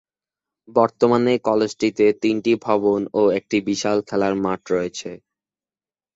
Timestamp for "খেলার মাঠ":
4.07-4.61